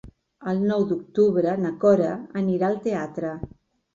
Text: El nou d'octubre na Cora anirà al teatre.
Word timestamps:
El 0.51 0.61
nou 0.69 0.85
d'octubre 0.91 1.51
na 1.65 1.73
Cora 1.83 2.09
anirà 2.41 2.69
al 2.71 2.79
teatre. 2.87 3.37